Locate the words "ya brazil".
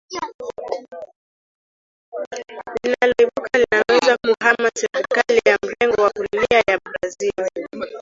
6.67-7.31